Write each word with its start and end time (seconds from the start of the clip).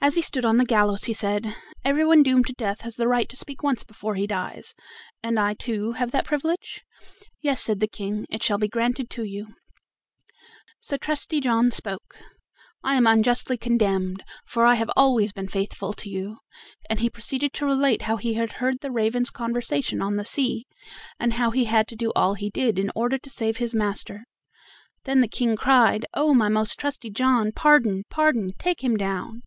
As 0.00 0.16
he 0.16 0.20
stood 0.22 0.44
on 0.44 0.58
the 0.58 0.66
gallows 0.66 1.04
he 1.04 1.14
said: 1.14 1.56
"Every 1.82 2.04
one 2.04 2.22
doomed 2.22 2.46
to 2.48 2.52
death 2.52 2.82
has 2.82 2.96
the 2.96 3.08
right 3.08 3.26
to 3.26 3.36
speak 3.36 3.62
once 3.62 3.84
before 3.84 4.16
he 4.16 4.26
dies; 4.26 4.74
and 5.22 5.40
I 5.40 5.54
too 5.54 5.92
have 5.92 6.10
that 6.10 6.26
privilege?" 6.26 6.84
"Yes," 7.40 7.62
said 7.62 7.80
the 7.80 7.88
King, 7.88 8.26
"it 8.28 8.42
shall 8.42 8.58
be 8.58 8.68
granted 8.68 9.08
to 9.10 9.24
you." 9.24 9.54
So 10.78 10.98
Trusty 10.98 11.40
John 11.40 11.70
spoke: 11.70 12.16
"I 12.82 12.96
am 12.96 13.06
unjustly 13.06 13.56
condemned, 13.56 14.22
for 14.44 14.66
I 14.66 14.74
have 14.74 14.90
always 14.94 15.32
been 15.32 15.48
faithful 15.48 15.94
to 15.94 16.10
you"; 16.10 16.36
and 16.90 16.98
he 16.98 17.08
proceeded 17.08 17.54
to 17.54 17.64
relate 17.64 18.02
how 18.02 18.18
he 18.18 18.34
had 18.34 18.52
heard 18.54 18.80
the 18.82 18.90
ravens' 18.92 19.30
conversation 19.30 20.02
on 20.02 20.16
the 20.16 20.26
sea, 20.26 20.66
and 21.18 21.32
how 21.34 21.50
he 21.50 21.64
had 21.64 21.88
to 21.88 21.96
do 21.96 22.12
all 22.14 22.34
he 22.34 22.50
did 22.50 22.78
in 22.78 22.92
order 22.94 23.16
to 23.16 23.30
save 23.30 23.56
his 23.56 23.74
master. 23.74 24.24
Then 25.04 25.22
the 25.22 25.28
King 25.28 25.56
cried: 25.56 26.04
"Oh! 26.12 26.34
my 26.34 26.50
most 26.50 26.78
trusty 26.78 27.08
John, 27.08 27.52
pardon! 27.52 28.02
pardon! 28.10 28.50
Take 28.58 28.84
him 28.84 28.98
down." 28.98 29.40